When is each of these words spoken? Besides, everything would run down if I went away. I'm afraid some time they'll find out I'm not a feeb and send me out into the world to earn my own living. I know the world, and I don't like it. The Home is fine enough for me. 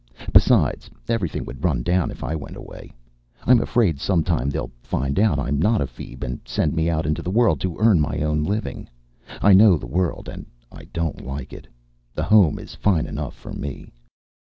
Besides, 0.33 0.89
everything 1.07 1.45
would 1.45 1.63
run 1.63 1.83
down 1.83 2.09
if 2.09 2.23
I 2.23 2.33
went 2.35 2.57
away. 2.57 2.91
I'm 3.45 3.59
afraid 3.61 3.99
some 3.99 4.23
time 4.23 4.49
they'll 4.49 4.71
find 4.81 5.19
out 5.19 5.37
I'm 5.37 5.59
not 5.59 5.79
a 5.79 5.85
feeb 5.85 6.23
and 6.23 6.39
send 6.43 6.73
me 6.73 6.89
out 6.89 7.05
into 7.05 7.21
the 7.21 7.29
world 7.29 7.61
to 7.61 7.77
earn 7.77 7.99
my 7.99 8.17
own 8.23 8.43
living. 8.43 8.89
I 9.43 9.53
know 9.53 9.77
the 9.77 9.85
world, 9.85 10.27
and 10.27 10.47
I 10.71 10.85
don't 10.85 11.23
like 11.23 11.53
it. 11.53 11.67
The 12.15 12.23
Home 12.23 12.57
is 12.57 12.73
fine 12.73 13.05
enough 13.05 13.35
for 13.35 13.53
me. 13.53 13.93